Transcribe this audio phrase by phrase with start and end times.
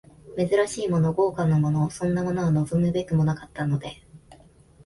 [0.35, 4.01] 珍しいもの、豪華なもの、そんなものは望むべくもなかったので、